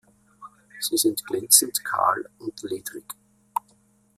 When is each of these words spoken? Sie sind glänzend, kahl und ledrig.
Sie 0.79 0.97
sind 0.97 1.23
glänzend, 1.27 1.85
kahl 1.85 2.27
und 2.39 2.59
ledrig. 2.63 3.03